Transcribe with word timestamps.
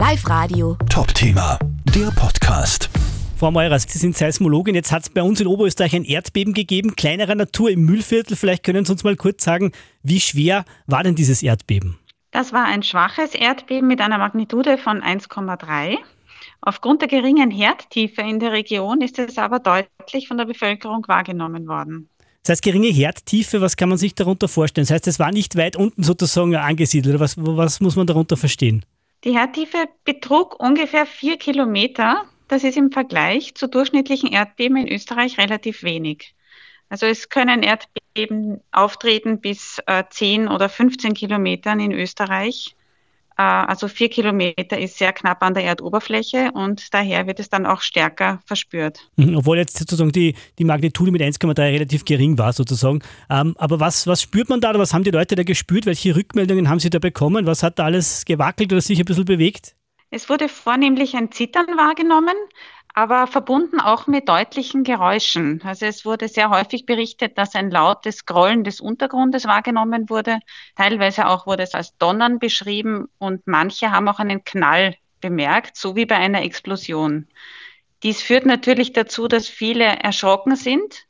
Live 0.00 0.26
Radio. 0.30 0.78
Top-Thema, 0.88 1.58
der 1.94 2.10
Podcast. 2.12 2.88
Frau 3.36 3.50
Meurer, 3.50 3.78
Sie 3.78 3.98
sind 3.98 4.16
Seismologin. 4.16 4.74
Jetzt 4.74 4.92
hat 4.92 5.02
es 5.02 5.10
bei 5.10 5.22
uns 5.22 5.42
in 5.42 5.46
Oberösterreich 5.46 5.94
ein 5.94 6.04
Erdbeben 6.04 6.54
gegeben, 6.54 6.96
kleinerer 6.96 7.34
Natur 7.34 7.70
im 7.70 7.82
Mühlviertel. 7.82 8.34
Vielleicht 8.34 8.64
können 8.64 8.86
Sie 8.86 8.92
uns 8.92 9.04
mal 9.04 9.14
kurz 9.16 9.44
sagen, 9.44 9.72
wie 10.02 10.18
schwer 10.18 10.64
war 10.86 11.02
denn 11.02 11.16
dieses 11.16 11.42
Erdbeben? 11.42 11.98
Das 12.30 12.54
war 12.54 12.64
ein 12.64 12.82
schwaches 12.82 13.34
Erdbeben 13.34 13.88
mit 13.88 14.00
einer 14.00 14.16
Magnitude 14.16 14.78
von 14.78 15.02
1,3. 15.02 15.98
Aufgrund 16.62 17.02
der 17.02 17.08
geringen 17.08 17.50
Herdtiefe 17.50 18.22
in 18.22 18.40
der 18.40 18.52
Region 18.52 19.02
ist 19.02 19.18
es 19.18 19.36
aber 19.36 19.58
deutlich 19.58 20.28
von 20.28 20.38
der 20.38 20.46
Bevölkerung 20.46 21.04
wahrgenommen 21.08 21.68
worden. 21.68 22.08
Das 22.44 22.52
heißt, 22.52 22.62
geringe 22.62 22.88
Herdtiefe, 22.88 23.60
was 23.60 23.76
kann 23.76 23.90
man 23.90 23.98
sich 23.98 24.14
darunter 24.14 24.48
vorstellen? 24.48 24.86
Das 24.86 24.94
heißt, 24.94 25.08
es 25.08 25.18
war 25.18 25.30
nicht 25.30 25.56
weit 25.56 25.76
unten 25.76 26.02
sozusagen 26.02 26.56
angesiedelt. 26.56 27.16
Oder 27.16 27.22
was, 27.22 27.34
was 27.36 27.80
muss 27.80 27.96
man 27.96 28.06
darunter 28.06 28.38
verstehen? 28.38 28.82
Die 29.24 29.34
Herdtiefe 29.36 29.88
betrug 30.04 30.58
ungefähr 30.58 31.04
vier 31.04 31.36
Kilometer. 31.36 32.24
Das 32.48 32.64
ist 32.64 32.78
im 32.78 32.90
Vergleich 32.90 33.54
zu 33.54 33.68
durchschnittlichen 33.68 34.32
Erdbeben 34.32 34.78
in 34.78 34.88
Österreich 34.88 35.36
relativ 35.36 35.82
wenig. 35.82 36.34
Also 36.88 37.06
es 37.06 37.28
können 37.28 37.62
Erdbeben 37.62 38.62
auftreten 38.72 39.40
bis 39.40 39.78
äh, 39.86 40.04
10 40.08 40.48
oder 40.48 40.68
15 40.70 41.12
Kilometern 41.14 41.80
in 41.80 41.92
Österreich. 41.92 42.74
Äh, 43.40 43.42
also 43.42 43.88
vier 43.88 44.10
Kilometer 44.10 44.78
ist 44.78 44.98
sehr 44.98 45.14
knapp 45.14 45.42
an 45.42 45.54
der 45.54 45.64
Erdoberfläche 45.64 46.50
und 46.52 46.92
daher 46.92 47.26
wird 47.26 47.40
es 47.40 47.48
dann 47.48 47.64
auch 47.64 47.80
stärker 47.80 48.40
verspürt. 48.44 49.08
Mhm, 49.16 49.36
obwohl 49.36 49.56
jetzt 49.56 49.78
sozusagen 49.78 50.12
die, 50.12 50.34
die 50.58 50.64
Magnitude 50.64 51.10
mit 51.10 51.22
1,3 51.22 51.58
relativ 51.58 52.04
gering 52.04 52.36
war 52.36 52.52
sozusagen. 52.52 53.00
Ähm, 53.30 53.54
aber 53.56 53.80
was, 53.80 54.06
was 54.06 54.20
spürt 54.20 54.50
man 54.50 54.60
da 54.60 54.70
oder 54.70 54.78
was 54.78 54.92
haben 54.92 55.04
die 55.04 55.10
Leute 55.10 55.36
da 55.36 55.42
gespürt? 55.42 55.86
Welche 55.86 56.14
Rückmeldungen 56.14 56.68
haben 56.68 56.80
sie 56.80 56.90
da 56.90 56.98
bekommen? 56.98 57.46
Was 57.46 57.62
hat 57.62 57.78
da 57.78 57.84
alles 57.84 58.26
gewackelt 58.26 58.72
oder 58.72 58.82
sich 58.82 58.98
ein 58.98 59.06
bisschen 59.06 59.24
bewegt? 59.24 59.74
Es 60.10 60.28
wurde 60.28 60.48
vornehmlich 60.48 61.14
ein 61.14 61.30
Zittern 61.30 61.66
wahrgenommen, 61.78 62.34
aber 62.94 63.26
verbunden 63.26 63.80
auch 63.80 64.06
mit 64.06 64.28
deutlichen 64.28 64.84
Geräuschen. 64.84 65.60
Also 65.64 65.86
es 65.86 66.04
wurde 66.04 66.28
sehr 66.28 66.50
häufig 66.50 66.86
berichtet, 66.86 67.38
dass 67.38 67.54
ein 67.54 67.70
lautes 67.70 68.26
Grollen 68.26 68.64
des 68.64 68.80
Untergrundes 68.80 69.46
wahrgenommen 69.46 70.10
wurde. 70.10 70.40
Teilweise 70.76 71.26
auch 71.26 71.46
wurde 71.46 71.62
es 71.62 71.74
als 71.74 71.96
Donnern 71.98 72.38
beschrieben 72.38 73.08
und 73.18 73.46
manche 73.46 73.90
haben 73.92 74.08
auch 74.08 74.18
einen 74.18 74.44
Knall 74.44 74.96
bemerkt, 75.20 75.76
so 75.76 75.96
wie 75.96 76.06
bei 76.06 76.16
einer 76.16 76.42
Explosion. 76.42 77.28
Dies 78.02 78.22
führt 78.22 78.46
natürlich 78.46 78.92
dazu, 78.92 79.28
dass 79.28 79.46
viele 79.46 79.84
erschrocken 79.84 80.56
sind, 80.56 81.06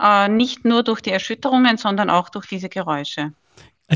äh, 0.00 0.28
nicht 0.28 0.64
nur 0.64 0.82
durch 0.82 1.00
die 1.00 1.10
Erschütterungen, 1.10 1.76
sondern 1.76 2.10
auch 2.10 2.28
durch 2.28 2.46
diese 2.46 2.68
Geräusche. 2.68 3.32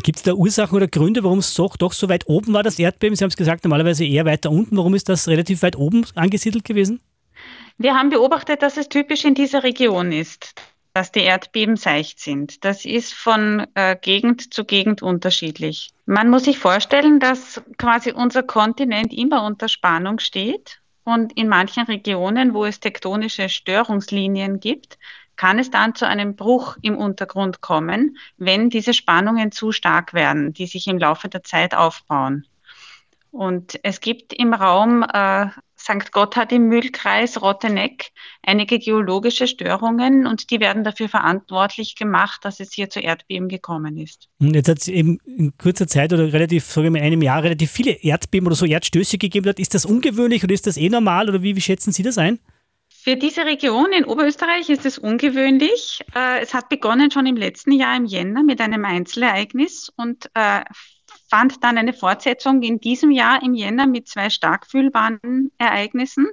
Gibt 0.03 0.19
es 0.19 0.23
da 0.23 0.35
Ursachen 0.35 0.77
oder 0.77 0.89
Gründe, 0.89 1.25
warum 1.25 1.39
es 1.39 1.55
doch, 1.55 1.77
doch 1.77 1.93
so 1.93 2.09
weit 2.09 2.29
oben 2.29 2.53
war, 2.53 2.63
das 2.63 2.79
Erdbeben? 2.79 3.17
Sie 3.17 3.25
haben 3.25 3.31
es 3.31 3.37
gesagt, 3.37 3.65
normalerweise 3.65 4.05
eher 4.05 4.27
weiter 4.27 4.51
unten. 4.51 4.77
Warum 4.77 4.95
ist 4.95 5.09
das 5.09 5.27
relativ 5.27 5.63
weit 5.63 5.77
oben 5.77 6.05
angesiedelt 6.15 6.65
gewesen? 6.65 7.01
Wir 7.79 7.95
haben 7.95 8.11
beobachtet, 8.11 8.63
dass 8.63 8.77
es 8.77 8.89
typisch 8.89 9.25
in 9.25 9.35
dieser 9.35 9.63
Region 9.63 10.13
ist, 10.13 10.55
dass 10.95 11.13
die 11.13 11.21
Erdbeben 11.21 11.77
seicht 11.77 12.21
sind. 12.21 12.65
Das 12.65 12.87
ist 12.87 13.13
von 13.13 13.67
äh, 13.75 13.97
Gegend 14.01 14.55
zu 14.55 14.65
Gegend 14.65 15.03
unterschiedlich. 15.03 15.91
Man 16.07 16.31
muss 16.31 16.45
sich 16.45 16.59
vorstellen, 16.59 17.21
dass 17.21 17.61
quasi 17.77 18.13
unser 18.13 18.43
Kontinent 18.43 19.13
immer 19.13 19.45
unter 19.45 19.69
Spannung 19.69 20.21
steht 20.21 20.81
und 21.05 21.37
in 21.37 21.49
manchen 21.49 21.85
Regionen, 21.85 22.55
wo 22.55 22.65
es 22.65 22.81
tektonische 22.81 23.49
Störungslinien 23.49 24.59
gibt, 24.59 24.99
kann 25.37 25.59
es 25.59 25.71
dann 25.71 25.95
zu 25.95 26.07
einem 26.07 26.35
Bruch 26.35 26.79
im 26.81 26.97
Untergrund 26.97 27.61
kommen, 27.61 28.17
wenn 28.39 28.71
diese 28.71 28.95
Spannungen 28.95 29.53
zu 29.53 29.73
stark 29.73 30.15
werden, 30.15 30.53
die 30.53 30.67
sich 30.67 30.87
im 30.87 30.99
Laufe 30.99 31.29
der 31.29 31.45
Zeit 31.45 31.75
aufbauen. 31.75 32.47
Und 33.31 33.79
es 33.83 34.01
gibt 34.01 34.33
im 34.33 34.55
Raum 34.55 35.03
äh, 35.03 35.49
St. 35.87 36.11
Gotthard 36.11 36.51
im 36.51 36.69
Mühlkreis 36.69 37.41
Rotteneck 37.41 38.11
einige 38.43 38.81
geologische 38.81 39.47
Störungen 39.47 40.27
und 40.27 40.51
die 40.51 40.59
werden 40.59 40.83
dafür 40.83 41.09
verantwortlich 41.09 41.95
gemacht, 41.95 42.45
dass 42.45 42.59
es 42.59 42.73
hier 42.73 42.91
zu 42.91 42.99
Erdbeben 42.99 43.49
gekommen 43.49 43.97
ist. 43.97 44.29
Und 44.41 44.55
jetzt 44.55 44.69
hat 44.69 44.79
es 44.79 44.89
eben 44.89 45.19
in 45.25 45.57
kurzer 45.57 45.87
Zeit 45.87 46.13
oder 46.13 46.33
relativ, 46.33 46.65
sagen 46.65 46.93
wir 46.93 47.01
in 47.01 47.07
einem 47.07 47.23
Jahr, 47.23 47.45
relativ 47.45 47.71
viele 47.71 47.93
Erdbeben 47.93 48.49
oder 48.49 48.57
so 48.57 48.67
Erdstöße 48.67 49.19
gegeben. 49.19 49.55
Ist 49.57 49.75
das 49.75 49.85
ungewöhnlich 49.85 50.43
oder 50.43 50.55
ist 50.55 50.67
das 50.67 50.77
eh 50.77 50.89
normal 50.89 51.29
oder 51.29 51.43
wie, 51.43 51.55
wie 51.55 51.61
schätzen 51.61 51.93
Sie 51.93 52.03
das 52.03 52.19
ein? 52.19 52.41
Für 52.89 53.17
diese 53.17 53.45
Region 53.45 53.93
in 53.93 54.05
Oberösterreich 54.05 54.69
ist 54.69 54.85
es 54.85 54.99
ungewöhnlich. 54.99 56.01
Äh, 56.17 56.41
es 56.41 56.53
hat 56.53 56.69
begonnen 56.69 57.13
schon 57.13 57.27
im 57.27 57.37
letzten 57.37 57.71
Jahr 57.71 57.97
im 57.97 58.07
Jänner 58.07 58.43
mit 58.43 58.61
einem 58.61 58.85
Einzelereignis 58.85 59.93
und 59.97 60.29
äh, 60.35 60.63
fand 61.29 61.63
dann 61.65 61.79
eine 61.79 61.93
Fortsetzung 61.93 62.63
in 62.63 62.81
diesem 62.81 63.11
Jahr 63.11 63.43
im 63.43 63.55
Jänner 63.55 63.87
mit 63.87 64.09
zwei 64.09 64.31
stark 64.31 64.67
fühlbaren 64.67 65.51
Ereignissen. 65.59 66.27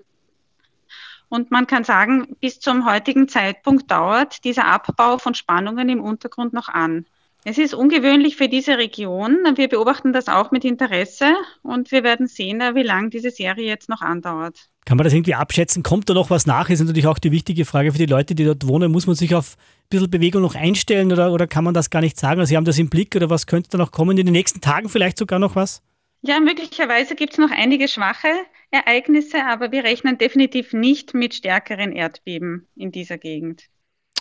Und 1.29 1.49
man 1.49 1.65
kann 1.65 1.83
sagen, 1.83 2.35
bis 2.41 2.59
zum 2.59 2.85
heutigen 2.85 3.27
Zeitpunkt 3.27 3.89
dauert 3.89 4.43
dieser 4.43 4.65
Abbau 4.65 5.17
von 5.17 5.33
Spannungen 5.33 5.89
im 5.89 6.01
Untergrund 6.01 6.53
noch 6.53 6.69
an. 6.69 7.05
Es 7.45 7.57
ist 7.57 7.73
ungewöhnlich 7.73 8.37
für 8.37 8.47
diese 8.47 8.77
Region. 8.77 9.39
Wir 9.55 9.67
beobachten 9.67 10.13
das 10.13 10.29
auch 10.29 10.51
mit 10.51 10.63
Interesse 10.63 11.33
und 11.61 11.91
wir 11.91 12.03
werden 12.03 12.27
sehen, 12.27 12.61
wie 12.75 12.83
lange 12.83 13.09
diese 13.09 13.31
Serie 13.31 13.65
jetzt 13.65 13.89
noch 13.89 14.01
andauert. 14.01 14.69
Kann 14.85 14.97
man 14.97 15.03
das 15.03 15.13
irgendwie 15.13 15.33
abschätzen? 15.33 15.83
Kommt 15.83 16.09
da 16.09 16.13
noch 16.13 16.29
was 16.29 16.45
nach? 16.45 16.69
Ist 16.69 16.81
natürlich 16.81 17.07
auch 17.07 17.19
die 17.19 17.31
wichtige 17.31 17.65
Frage 17.65 17.91
für 17.91 17.97
die 17.97 18.05
Leute, 18.05 18.35
die 18.35 18.45
dort 18.45 18.67
wohnen. 18.67 18.91
Muss 18.91 19.07
man 19.07 19.15
sich 19.15 19.35
auf 19.35 19.55
bisschen 19.93 20.09
Bewegung 20.09 20.41
noch 20.41 20.55
einstellen 20.55 21.11
oder, 21.11 21.31
oder 21.31 21.47
kann 21.47 21.63
man 21.63 21.73
das 21.73 21.89
gar 21.89 22.01
nicht 22.01 22.19
sagen? 22.19 22.39
Also 22.39 22.49
Sie 22.49 22.57
haben 22.57 22.65
das 22.65 22.77
im 22.77 22.89
Blick 22.89 23.15
oder 23.15 23.29
was 23.29 23.47
könnte 23.47 23.69
da 23.69 23.77
noch 23.77 23.91
kommen? 23.91 24.17
In 24.17 24.25
den 24.25 24.33
nächsten 24.33 24.61
Tagen 24.61 24.89
vielleicht 24.89 25.17
sogar 25.17 25.39
noch 25.39 25.55
was? 25.55 25.81
Ja, 26.21 26.39
möglicherweise 26.39 27.15
gibt 27.15 27.33
es 27.33 27.39
noch 27.39 27.51
einige 27.51 27.87
schwache 27.87 28.29
Ereignisse, 28.71 29.45
aber 29.45 29.71
wir 29.71 29.83
rechnen 29.83 30.17
definitiv 30.17 30.73
nicht 30.73 31.13
mit 31.13 31.33
stärkeren 31.33 31.91
Erdbeben 31.91 32.67
in 32.75 32.91
dieser 32.91 33.17
Gegend. 33.17 33.63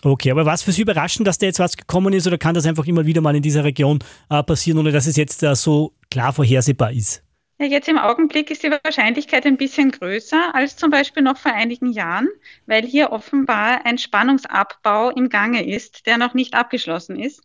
Okay, 0.04 0.32
aber 0.32 0.44
was 0.44 0.62
für 0.62 0.72
Sie 0.72 0.82
überraschend, 0.82 1.28
dass 1.28 1.38
da 1.38 1.46
jetzt 1.46 1.60
was 1.60 1.76
gekommen 1.76 2.12
ist 2.12 2.26
oder 2.26 2.38
kann 2.38 2.54
das 2.54 2.66
einfach 2.66 2.86
immer 2.86 3.06
wieder 3.06 3.20
mal 3.20 3.36
in 3.36 3.42
dieser 3.42 3.62
Region 3.62 4.00
äh, 4.30 4.42
passieren, 4.42 4.78
ohne 4.78 4.90
dass 4.90 5.06
es 5.06 5.16
jetzt 5.16 5.42
äh, 5.44 5.54
so 5.54 5.94
klar 6.10 6.32
vorhersehbar 6.32 6.92
ist? 6.92 7.22
Ja, 7.58 7.66
jetzt 7.66 7.88
im 7.88 7.98
Augenblick 7.98 8.50
ist 8.50 8.62
die 8.62 8.70
Wahrscheinlichkeit 8.70 9.46
ein 9.46 9.56
bisschen 9.56 9.90
größer 9.90 10.54
als 10.54 10.76
zum 10.76 10.90
Beispiel 10.90 11.22
noch 11.22 11.36
vor 11.36 11.52
einigen 11.52 11.92
Jahren, 11.92 12.28
weil 12.66 12.84
hier 12.84 13.12
offenbar 13.12 13.86
ein 13.86 13.98
Spannungsabbau 13.98 15.10
im 15.10 15.28
Gange 15.28 15.64
ist, 15.66 16.06
der 16.06 16.18
noch 16.18 16.34
nicht 16.34 16.54
abgeschlossen 16.54 17.16
ist. 17.16 17.42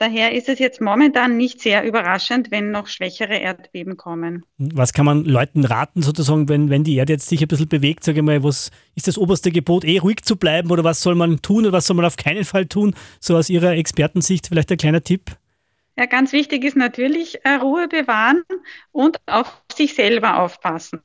Daher 0.00 0.32
ist 0.32 0.48
es 0.48 0.60
jetzt 0.60 0.80
momentan 0.80 1.36
nicht 1.36 1.60
sehr 1.60 1.84
überraschend, 1.84 2.52
wenn 2.52 2.70
noch 2.70 2.86
schwächere 2.86 3.36
Erdbeben 3.36 3.96
kommen. 3.96 4.44
Was 4.56 4.92
kann 4.92 5.04
man 5.04 5.24
Leuten 5.24 5.64
raten, 5.64 6.02
sozusagen, 6.02 6.48
wenn, 6.48 6.70
wenn 6.70 6.84
die 6.84 6.94
Erde 6.94 7.14
jetzt 7.14 7.28
sich 7.28 7.42
ein 7.42 7.48
bisschen 7.48 7.68
bewegt? 7.68 8.04
Sage 8.04 8.18
ich 8.18 8.24
mal, 8.24 8.44
was 8.44 8.70
ist 8.94 9.08
das 9.08 9.18
oberste 9.18 9.50
Gebot, 9.50 9.84
eh 9.84 9.98
ruhig 9.98 10.22
zu 10.22 10.36
bleiben 10.36 10.70
oder 10.70 10.84
was 10.84 11.00
soll 11.00 11.16
man 11.16 11.42
tun 11.42 11.64
oder 11.64 11.72
was 11.72 11.86
soll 11.86 11.96
man 11.96 12.04
auf 12.04 12.16
keinen 12.16 12.44
Fall 12.44 12.66
tun? 12.66 12.94
So 13.18 13.36
aus 13.36 13.50
Ihrer 13.50 13.72
Expertensicht 13.72 14.46
vielleicht 14.46 14.70
ein 14.70 14.78
kleiner 14.78 15.02
Tipp? 15.02 15.36
Ja, 15.98 16.06
ganz 16.06 16.32
wichtig 16.32 16.62
ist 16.62 16.76
natürlich 16.76 17.44
äh, 17.44 17.54
Ruhe 17.54 17.88
bewahren 17.88 18.44
und 18.92 19.18
auf 19.26 19.64
sich 19.72 19.94
selber 19.94 20.38
aufpassen. 20.38 21.02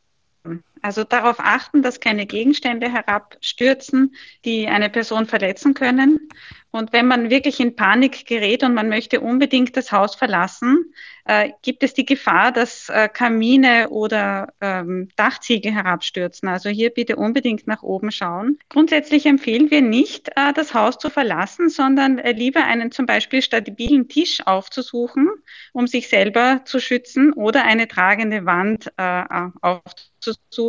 Also 0.84 1.06
darauf 1.06 1.38
achten, 1.40 1.82
dass 1.82 2.02
keine 2.02 2.26
Gegenstände 2.26 2.92
herabstürzen, 2.92 4.14
die 4.44 4.68
eine 4.68 4.90
Person 4.90 5.26
verletzen 5.26 5.74
können. 5.74 6.28
Und 6.72 6.92
wenn 6.92 7.06
man 7.06 7.30
wirklich 7.30 7.60
in 7.60 7.76
Panik 7.76 8.26
gerät 8.26 8.64
und 8.64 8.74
man 8.74 8.90
möchte 8.90 9.22
unbedingt 9.22 9.78
das 9.78 9.92
Haus 9.92 10.16
verlassen, 10.16 10.92
äh, 11.26 11.52
gibt 11.62 11.84
es 11.84 11.94
die 11.94 12.04
Gefahr, 12.04 12.52
dass 12.52 12.90
äh, 12.90 13.08
Kamine 13.08 13.90
oder 13.90 14.52
ähm, 14.60 15.10
Dachziegel 15.16 15.72
herabstürzen. 15.72 16.50
Also 16.50 16.70
hier 16.70 16.90
bitte 16.90 17.16
unbedingt 17.16 17.68
nach 17.68 17.84
oben 17.84 18.12
schauen. 18.12 18.58
Grundsätzlich 18.70 19.28
empfehlen 19.28 19.70
wir 19.70 19.84
nicht, 19.84 20.30
äh, 20.30 20.52
das 20.52 20.74
Haus 20.74 20.98
zu 20.98 21.12
verlassen, 21.12 21.70
sondern 21.70 22.18
äh, 22.18 22.32
lieber 22.32 22.64
einen 22.66 22.92
zum 22.92 23.06
Beispiel 23.06 23.44
stabilen 23.44 24.10
Tisch 24.10 24.42
aufzusuchen, 24.46 25.30
um 25.74 25.86
sich 25.86 26.10
selber 26.10 26.62
zu 26.66 26.80
schützen 26.80 27.34
oder 27.34 27.66
eine 27.66 27.88
tragende 27.88 28.46
Wand 28.48 28.92
äh, 28.98 29.24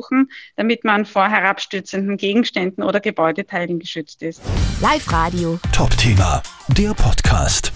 aufzusuchen, 0.04 0.30
damit 0.56 0.84
man 0.84 1.04
vor 1.04 1.28
herabstürzenden 1.28 2.16
Gegenständen 2.16 2.84
oder 2.84 3.00
Gebäudeteilen 3.00 3.78
geschützt 3.78 4.22
ist. 4.22 4.42
Live 4.80 5.10
Radio. 5.10 5.58
Top 5.72 5.96
Thema, 5.96 6.42
der 6.68 6.94
Podcast. 6.94 7.73